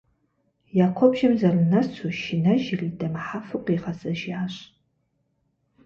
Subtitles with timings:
[0.85, 4.55] Я куэбжэм зэрынэсу, шынэжри, дэмыхьэфу къигъэзэжащ.